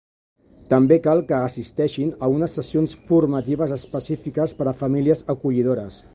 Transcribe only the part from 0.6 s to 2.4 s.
També cal que assisteixin a